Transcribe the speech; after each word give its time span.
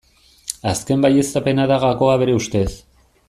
Azken 0.71 1.03
baieztapena 1.05 1.67
da 1.73 1.79
gakoa 1.85 2.17
bere 2.23 2.39
ustez. 2.39 2.69